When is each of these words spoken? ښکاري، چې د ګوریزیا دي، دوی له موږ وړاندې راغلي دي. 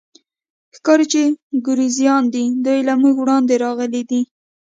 ښکاري، 0.75 1.05
چې 1.13 1.23
د 1.31 1.35
ګوریزیا 1.65 2.15
دي، 2.33 2.45
دوی 2.65 2.79
له 2.87 2.93
موږ 3.01 3.15
وړاندې 3.19 3.53
راغلي 3.65 4.01
دي. 4.09 4.21